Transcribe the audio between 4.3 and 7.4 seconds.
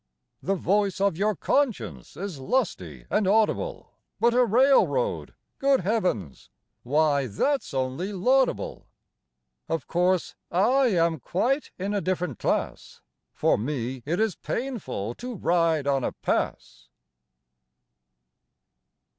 a railroad good heavens! why,